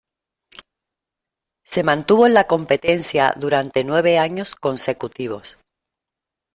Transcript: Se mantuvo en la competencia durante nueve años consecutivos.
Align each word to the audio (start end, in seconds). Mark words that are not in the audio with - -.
Se 1.63 1.83
mantuvo 1.83 2.25
en 2.25 2.33
la 2.33 2.45
competencia 2.47 3.35
durante 3.37 3.83
nueve 3.83 4.17
años 4.17 4.55
consecutivos. 4.55 5.59